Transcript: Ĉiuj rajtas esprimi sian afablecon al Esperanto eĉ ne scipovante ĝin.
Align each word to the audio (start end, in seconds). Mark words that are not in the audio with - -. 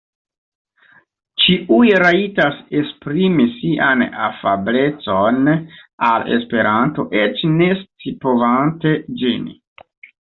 Ĉiuj 1.41 1.89
rajtas 2.03 2.55
esprimi 2.79 3.45
sian 3.57 4.01
afablecon 4.29 5.51
al 6.07 6.25
Esperanto 6.39 7.05
eĉ 7.25 7.43
ne 7.59 7.69
scipovante 7.83 8.95
ĝin. 9.21 9.45